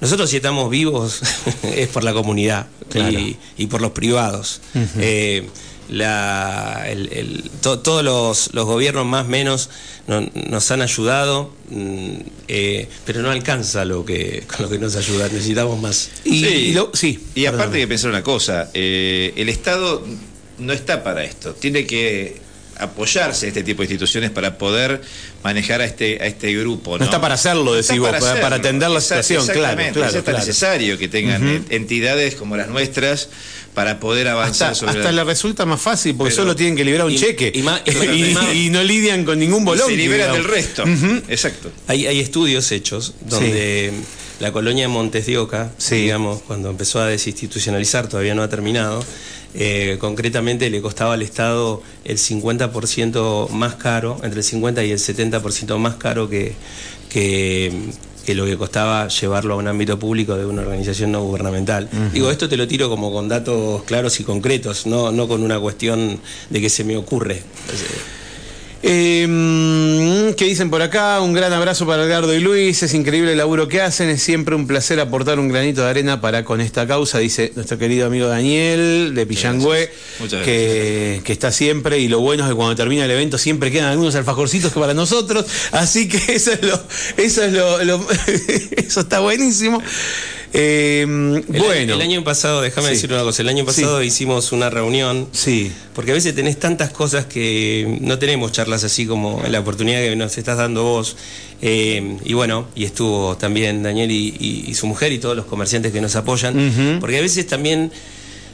[0.00, 1.20] nosotros si estamos vivos
[1.62, 3.18] es por la comunidad Claro.
[3.18, 4.60] y, y por los privados.
[4.98, 5.48] Eh,
[5.88, 9.70] la- el- el- to- todos los, los gobiernos más o menos
[10.06, 12.12] no- nos han ayudado, mm,
[12.48, 16.10] eh, pero no alcanza lo que, con lo que nos ayuda, necesitamos más.
[16.24, 16.46] Y, Sí.
[16.46, 20.04] y lo- sí, Y aparte hay que pensar una cosa, eh, el Estado
[20.58, 22.40] no está para esto, tiene que
[22.78, 25.00] apoyarse a este tipo de instituciones para poder
[25.44, 26.92] manejar a este a este grupo.
[26.92, 30.16] No, No está para hacerlo, decís vos, para- para atender la situación, claro, exactamente, claro,
[30.18, 30.38] es claro.
[30.38, 33.28] necesario que tengan entidades como las nuestras
[33.74, 36.76] para poder avanzar Hasta, sobre hasta la- le resulta más fácil porque Pero- solo tienen
[36.76, 37.90] que liberar un y- cheque y más- y,
[38.30, 39.88] y más- y no lidian con ningún y bolón.
[39.88, 40.84] se liberan del resto.
[41.28, 41.70] Exacto.
[41.88, 43.92] Hay, hay estudios hechos donde
[44.40, 45.96] la colonia de Montes de Oca, Sí.
[46.02, 49.04] digamos, cuando empezó a desinstitucionalizar, todavía no ha terminado,
[49.54, 54.98] eh, concretamente le costaba al Estado el 50% más caro, entre el 50 y el
[54.98, 56.54] 70% más caro que,
[57.10, 57.70] que,
[58.24, 61.88] que lo que costaba llevarlo a un ámbito público de una organización no gubernamental.
[62.12, 65.58] Digo, esto te lo tiro como con datos claros y concretos, no, no con una
[65.60, 66.18] cuestión
[66.50, 67.42] de que se me ocurre.
[68.84, 71.20] Eh, ¿Qué dicen por acá?
[71.20, 72.82] Un gran abrazo para Edgardo y Luis.
[72.82, 74.08] Es increíble el laburo que hacen.
[74.08, 77.78] Es siempre un placer aportar un granito de arena para con esta causa, dice nuestro
[77.78, 79.90] querido amigo Daniel de Pillangüe,
[80.44, 81.98] que, que está siempre.
[81.98, 84.94] Y lo bueno es que cuando termina el evento siempre quedan algunos alfajorcitos que para
[84.94, 85.46] nosotros.
[85.72, 86.82] Así que eso es lo,
[87.18, 88.06] eso es lo, lo-
[88.76, 89.80] eso está buenísimo.
[90.54, 92.94] Eh, El, bueno, el año pasado, déjame Sí.
[92.94, 94.06] decir una cosa, el año pasado Sí.
[94.08, 95.72] hicimos una reunión sí.
[95.94, 100.14] Porque a veces tenés tantas cosas que no tenemos charlas así como la oportunidad que
[100.16, 101.16] nos estás dando vos.
[101.62, 105.46] Eh, y bueno, y estuvo también Daniel y, y- y su mujer y todos los
[105.46, 106.98] comerciantes que nos apoyan.
[107.00, 107.90] Porque a veces también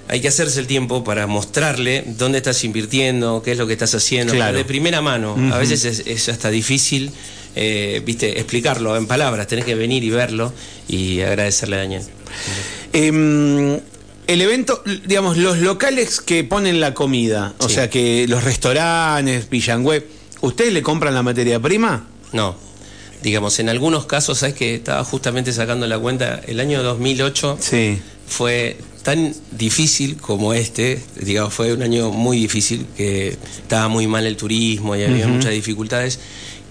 [0.09, 3.95] hay que hacerse el tiempo para mostrarle dónde estás invirtiendo, qué es lo que estás
[3.95, 4.33] haciendo.
[4.35, 4.57] Claro.
[4.57, 5.37] De primera mano.
[5.53, 7.11] A veces es, es hasta difícil,
[7.61, 9.47] eh, viste, explicarlo en palabras.
[9.47, 10.53] Tenés que venir y verlo
[10.89, 12.03] y agradecerle a Daniel.
[12.93, 13.81] Em,
[14.27, 17.75] el evento, digamos, los locales que ponen la comida, o Sí.
[17.77, 20.07] sea que los restaurantes, Pillangüe,
[20.41, 22.07] ¿ustedes le compran la materia prima?
[22.33, 22.57] No.
[23.23, 27.99] Digamos, en algunos casos, ¿sabes que Estaba justamente sacando la cuenta, el año 2008 Sí.
[28.27, 28.77] fue
[29.09, 34.37] tan difícil como este, digamos, fue un año muy difícil, que estaba muy mal el
[34.37, 36.19] turismo y había muchas dificultades,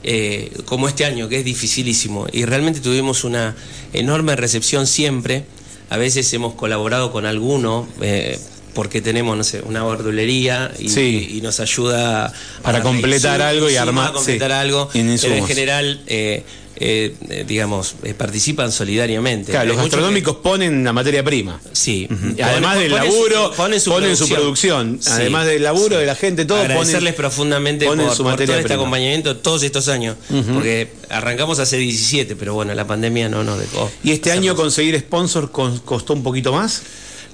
[0.03, 2.27] eh, como este año, que es dificilísimo.
[2.31, 3.55] Y realmente tuvimos una
[3.91, 5.45] enorme recepción siempre.
[5.89, 7.87] A veces hemos colaborado con alguno.
[8.01, 8.37] eh,
[8.77, 11.29] porque tenemos, no sé, una verdulería y, Sí.
[11.31, 14.81] y nos ayuda Para completar insumos, algo y armar- completar sí, algo.
[14.83, 15.47] en Pero en insumos.
[15.47, 16.43] general, eh,
[16.79, 19.51] eh, digamos, eh, participan solidariamente.
[19.51, 21.59] Claro, los que- gastronómicos ponen la materia prima.
[21.71, 22.07] Sí.
[22.39, 24.99] Además Ponen- del laburo, ponen su ponen su producción.
[25.01, 25.09] Sí.
[25.11, 28.43] Además del laburo de la gente, todo Agradecerles ponen- profundamente ponen por, su por todo
[28.43, 28.75] este prima.
[28.75, 30.17] acompañamiento todos estos años.
[30.53, 33.89] Porque arrancamos hace 17, pero bueno, la pandemia no nos dejó.
[34.03, 36.83] ¿Y este año conseguir sponsor costó un poquito más?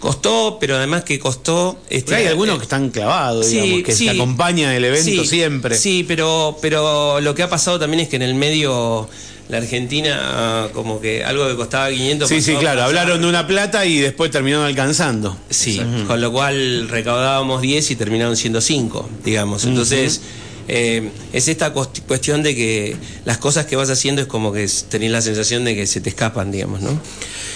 [0.04, 1.78] Costó, pero además que costó.
[1.90, 4.04] Este, hay algunos eh, que están clavados, Sí, digamos, que sí.
[4.04, 5.78] te acompañan el evento Sí, siempre.
[5.78, 9.08] Sí, pero, pero lo que ha pasado también es que en el medio
[9.48, 12.84] la Argentina, como que algo que costaba 500 Sí, sí, claro.
[12.84, 15.38] Hablaron de una plata y después terminaron alcanzando.
[15.50, 19.64] Sí, con lo cual recaudábamos 10 y terminaron siendo 5, digamos.
[19.64, 20.20] Entonces,
[20.68, 22.96] eh, es esta cuest- cuestión de que
[23.26, 26.10] las cosas que vas haciendo es como que tenés la sensación de que se te
[26.10, 27.00] escapan, digamos, ¿no?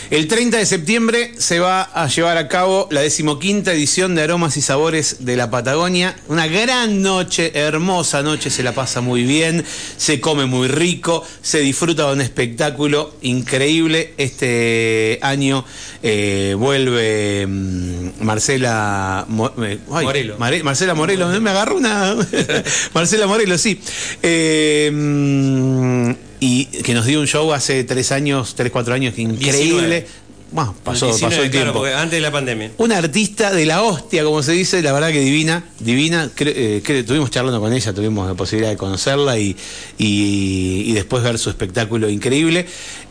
[0.09, 4.55] El 30 de septiembre se va a llevar a cabo la decimoquinta edición de Aromas
[4.55, 6.15] y Sabores de la Patagonia.
[6.29, 9.65] Una gran noche, hermosa noche, se la pasa muy bien,
[9.97, 14.13] se come muy rico, se disfruta de un espectáculo increíble.
[14.17, 15.65] Este año
[16.01, 20.37] eh, vuelve mm, Marcela Mo- eh, ay, Morelo.
[20.37, 22.15] Mare- Marcela Morelo, me agarró una.
[22.97, 23.79] Marcela Morelo, sí.
[24.23, 29.21] Eh, mm, y que nos dio un show hace tres años, tres, cuatro años, que
[29.21, 30.05] increíble.
[30.05, 30.07] 19.
[30.49, 31.85] Bueno, pasó, 19, pasó el claro, tiempo.
[31.97, 32.71] antes de la pandemia.
[32.77, 36.31] Una artista de la hostia, como se dice, la verdad que divina, divina.
[36.35, 39.55] Cre- eh, cre- estuvimos charlando con ella, tuvimos la posibilidad de conocerla y,
[39.97, 42.65] y- y después ver su espectáculo increíble.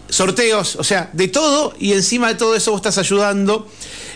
[0.09, 3.69] Sorteos, o sea, de todo y encima de todo eso vos estás ayudando.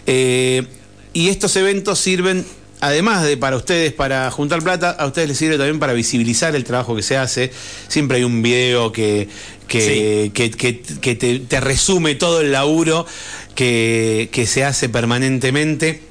[0.07, 0.67] eh,
[1.13, 2.47] y estos eventos sirven,
[2.81, 6.65] además de para ustedes, para juntar plata, a ustedes les sirve también para visibilizar el
[6.65, 7.51] trabajo que se hace.
[7.89, 9.29] Siempre hay un video que,
[9.69, 13.07] que, que, que- que te, te resume todo el laburo
[13.55, 16.10] que, que se hace permanentemente.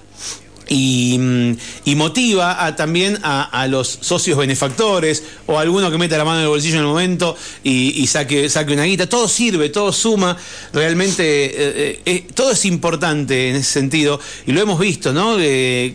[0.69, 6.43] Y, motiva también a, los socios benefactores o a alguno que meta la mano en
[6.43, 9.07] el bolsillo en el momento y, saque, saque una guita.
[9.07, 10.37] Todo sirve, todo suma.
[10.71, 15.37] Realmente eh, eh, eh, todo es importante en ese sentido y lo hemos visto, ¿no?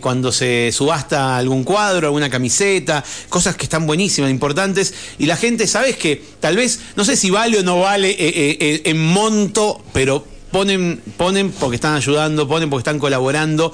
[0.01, 5.67] cuando se subasta algún cuadro, alguna camiseta, cosas que están buenísimas, importantes y la gente,
[5.67, 11.01] ¿sabes que Tal vez, no sé si vale o no vale en monto, pero ponen,
[11.17, 13.73] ponen porque están ayudando, ponen porque están colaborando.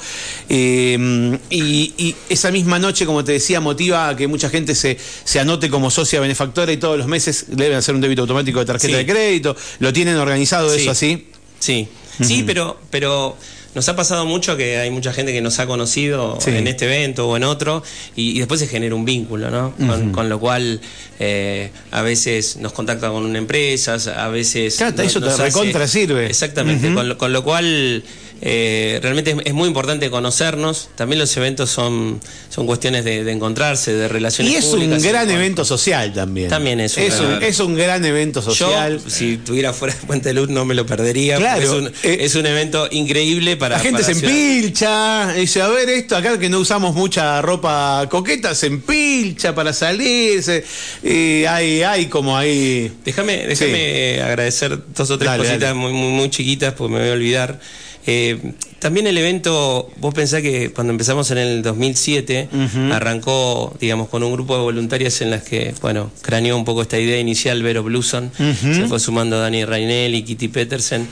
[0.50, 5.40] Eh, y, esa misma noche, como te decía, motiva a que mucha gente se, se
[5.40, 8.98] anote como socia benefactora y todos los meses deben hacer un débito automático de tarjeta
[8.98, 9.56] de crédito.
[9.78, 11.28] ¿Lo tienen organizado eso así?
[11.60, 11.88] Sí,
[12.20, 13.38] sí, pero, pero
[13.74, 17.30] nos ha pasado mucho que hay mucha gente que nos ha conocido en este evento
[17.30, 17.84] o en otro
[18.16, 19.74] y, después se genera un vínculo, ¿no?
[20.12, 20.82] con, lo cual
[21.20, 24.78] eh, a veces nos contacta con una empresa, a veces...
[24.78, 26.28] Claro, eso te recontra sirve.
[26.28, 28.04] Exactamente, con, lo, cual
[28.44, 30.90] eh, realmente es, muy importante conocernos.
[30.96, 35.64] También los eventos son, son cuestiones de, encontrarse, de relaciones Y es un gran evento
[35.64, 36.50] social también.
[36.50, 37.04] También es un,
[37.44, 39.00] es un, gran evento social.
[39.06, 41.38] si estuviera fuera de Puente de Luz, no me lo perdería.
[41.38, 43.78] Claro, eh, es, un, evento increíble para.
[43.78, 45.34] La gente se empilcha.
[45.34, 50.64] Dice, a ver, esto acá que no usamos mucha ropa coqueta, se empilcha para salirse.
[51.04, 52.92] Y hay, hay como ahí.
[53.06, 57.14] Déjame, déjame agradecer dos o tres cositas Muy, muy, muy chiquitas, porque me voy a
[57.14, 57.60] olvidar.
[58.08, 62.50] Eh, también el evento, vos pensás que cuando empezamos en el 2007,
[62.92, 66.98] arrancó, digamos, con un grupo de voluntarias en las que, bueno, craneó un poco esta
[66.98, 71.08] idea inicial Vero Bluson, se fue sumando Dani Rainel y Kitty Petersen.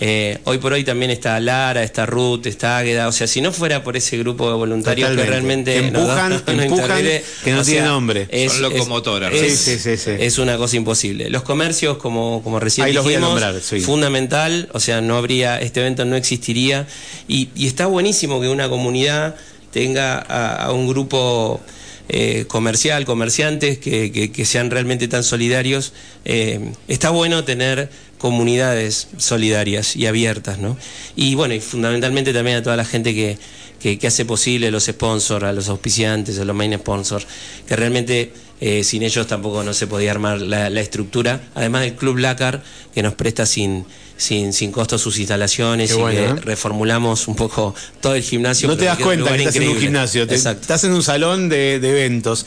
[0.00, 3.08] Eh, hoy por hoy también está Lara, está Ruth, está Águeda.
[3.08, 7.64] O sea, si no fuera por ese grupo de voluntarios que realmente empujan, que no
[7.64, 8.28] tiene nombre.
[8.30, 9.32] Es, Son locomotoras.
[9.34, 11.30] Es, una cosa imposible.
[11.30, 13.42] Los comercios, como, como recién dijimos,
[13.84, 14.68] fundamental.
[14.72, 16.86] O sea, no habría, este evento no existiría.
[17.26, 19.34] Y, está buenísimo que una comunidad
[19.72, 21.60] tenga a, un grupo
[22.08, 25.92] eh, comercial, comerciantes que, sean realmente tan solidarios.
[26.24, 30.76] Eh, está bueno tener comunidades solidarias y abiertas, ¿no?
[31.16, 33.38] Y bueno, y fundamentalmente también a toda la gente que,
[33.80, 37.26] que, hace posible los sponsors, a los auspiciantes, a los main sponsors,
[37.66, 41.40] que realmente eh, sin ellos tampoco no se podía armar la, estructura.
[41.54, 43.84] Además del Club Lacar, que nos presta sin,
[44.16, 46.34] sin, sin costo sus instalaciones y que ¿eh?
[46.34, 48.66] reformulamos un poco todo el gimnasio.
[48.66, 52.44] No te das cuenta que estás en un gimnasio, estás en un salón de, eventos.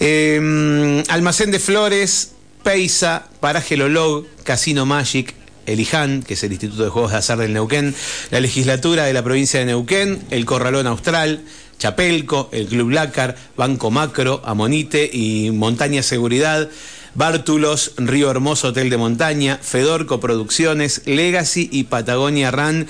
[0.00, 2.30] Eh, almacén de Flores,
[2.64, 5.34] Peisa, Paraje Lolog, Casino Magic,
[5.66, 7.94] el IJAN, que es el Instituto de Juegos de Azar del Neuquén,
[8.30, 11.44] la legislatura de la provincia de Neuquén, el Corralón Austral,
[11.78, 16.70] Chapelco, el Club Lácar, Banco Macro, Amonite y Montaña Seguridad,
[17.14, 22.88] Bártulos, Río Hermoso Hotel de Montaña, Fedorco Producciones, Legacy y Patagonia RAN.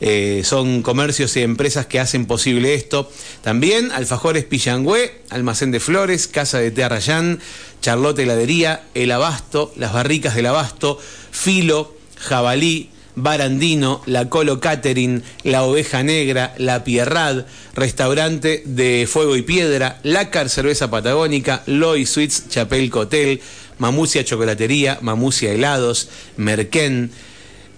[0.00, 3.10] Eh, son comercios y empresas que hacen posible esto.
[3.42, 7.40] También Alfajores Pillangüé, Almacén de Flores, Casa de Tea Rayán,
[7.80, 10.98] Charlotte Heladería, El Abasto, Las Barricas del Abasto,
[11.30, 19.42] Filo, Jabalí, Barandino, La Colo Catering, La Oveja Negra, La Pierrad, Restaurante de Fuego y
[19.42, 23.40] Piedra, Lácar Cerveza Patagónica, Loy Suites Chapelco Hotel,
[23.78, 27.10] Mamucia Chocolatería, Mamucia Helados, Merquén,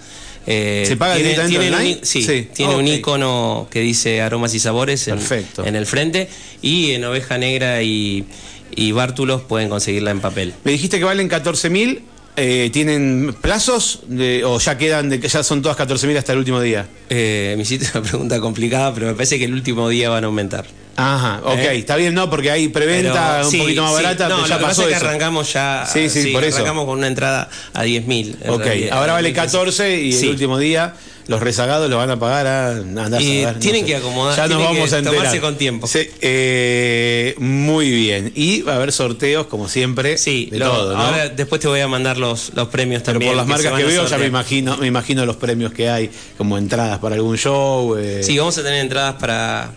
[0.45, 5.21] Eh, ¿Se paga tiene, Un, sí, tiene un icono que dice aromas y sabores en,
[5.65, 6.29] en el frente
[6.61, 8.27] y en oveja negra y
[8.75, 10.55] y Bártulos pueden conseguirla en papel.
[10.65, 12.03] Me dijiste que valen 14 mil
[12.37, 16.61] eh, ¿tienen plazos de- o ya quedan, de, ya son todas 14.000 hasta el último
[16.61, 16.87] día?
[17.11, 20.27] Eh, me hiciste una pregunta complicada, pero me parece que el último día van a
[20.29, 20.65] aumentar.
[20.97, 21.77] Ajá, ok, Eh.
[21.79, 24.03] está bien, no, porque hay preventa Pero un sí, poquito más sí.
[24.03, 25.07] barata, No, pero ya lo que pasó pasa es que eso.
[25.09, 25.87] arrancamos ya.
[25.91, 26.57] Sí, sí, por eso.
[26.59, 28.37] Arrancamos con una entrada a 10.000.
[28.43, 28.99] en Ok, realidad.
[28.99, 30.25] ahora vale 14 y Sí.
[30.27, 30.93] el último día
[31.29, 33.87] los rezagados lo van a pagar a andar Y a ver, tienen sé.
[33.87, 35.19] que acomodar, Ya nos vamos que a enterar.
[35.19, 35.87] tomarse con tiempo.
[35.87, 38.33] Sí, eh, muy bien.
[38.35, 41.03] Y va a haber sorteos, como siempre, Sí, de lo- todo, ¿no?
[41.03, 43.31] ahora después te voy a mandar los, los premios Pero también.
[43.31, 45.89] por las que marcas que a veo ya me imagino, me imagino los premios que
[45.89, 47.97] hay, como entradas para algún show.
[47.97, 49.71] eh, Sí, vamos a tener entradas para,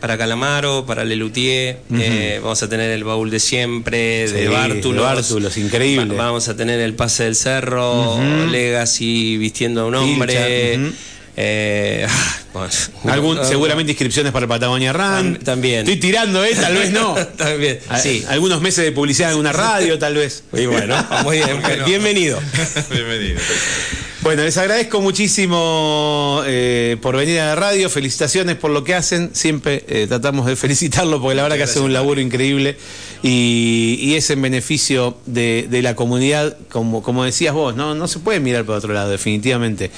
[0.00, 5.02] para Calamaro, para Lelutier, eh, vamos a tener el baúl de siempre, Sí, de Bártulos.
[5.04, 6.14] Bártulos, increíble.
[6.16, 8.18] Va- vamos a tener el pase del cerro,
[8.50, 10.90] Legacy vistiendo a un Pilcha, hombre.
[11.36, 12.06] eh,
[12.52, 12.68] bueno,
[13.04, 15.36] algún, no, seguramente inscripciones para el Patagonia Run.
[15.38, 15.80] Tam- también.
[15.80, 16.54] Estoy tirando, ¿eh?
[16.54, 17.14] Tal vez no.
[17.36, 18.24] También, sí.
[18.28, 20.42] Algunos meses de publicidad en una radio, tal vez.
[20.52, 22.38] Y bueno, muy bien, bienvenido.
[22.90, 23.38] Bienvenido.
[24.30, 27.90] Bueno, les agradezco muchísimo eh, por venir a la radio.
[27.90, 29.30] Felicitaciones por lo que hacen.
[29.34, 32.76] Siempre eh, tratamos de felicitarlo porque la verdad que hacen un laburo increíble
[33.22, 37.94] y, y es en beneficio de, de la comunidad, como, como decías vos, ¿no?
[37.94, 39.90] no se puede mirar para otro lado, definitivamente.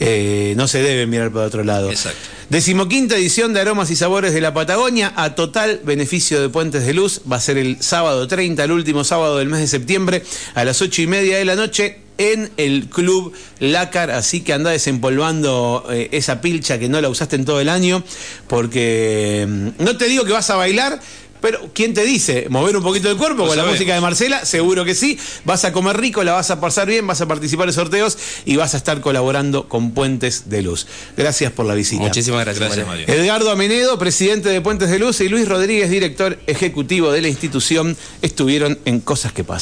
[0.00, 1.90] Eh, no se debe mirar para otro lado.
[1.90, 2.20] Exacto.
[2.50, 6.94] Decimoquinta edición de Aromas y Sabores de la Patagonia, a total beneficio de Puentes de
[6.94, 7.22] Luz.
[7.30, 10.22] Va a ser el sábado 30, el último sábado del mes de septiembre,
[10.54, 14.10] a las ocho y media de la noche, en el Club Lácar.
[14.10, 18.04] Así que anda desempolvando eh, esa pilcha que no la usaste en todo el año,
[18.46, 21.00] porque mm, no te digo que vas a bailar.
[21.40, 22.46] Pero, ¿quién te dice?
[22.48, 24.44] ¿Mover un poquito el cuerpo Lo con la música de Marcela?
[24.44, 25.18] Seguro que sí.
[25.44, 28.56] Vas a comer rico, la vas a pasar bien, vas a participar en sorteos y
[28.56, 30.86] vas a estar colaborando con Puentes de Luz.
[31.16, 32.02] Gracias por la visita.
[32.02, 32.66] Muchísimas gracias.
[32.66, 32.86] Gracias.
[32.86, 33.06] Mario.
[33.08, 37.96] Edgardo Amenedo, presidente de Puentes de Luz, y Luis Rodríguez, director ejecutivo de la institución,
[38.22, 39.56] estuvieron en Cosas que Pasan.